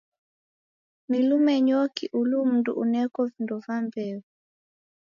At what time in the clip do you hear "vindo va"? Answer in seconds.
3.31-3.75